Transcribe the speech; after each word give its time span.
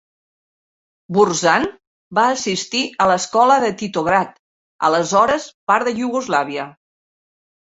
Burzan 1.17 1.67
va 2.19 2.23
assistir 2.37 2.81
a 3.05 3.07
l'escola 3.11 3.59
de 3.65 3.69
Titograd, 3.83 4.33
aleshores 4.89 5.47
part 5.73 5.87
de 5.91 5.95
Iugoslàvia. 6.01 6.67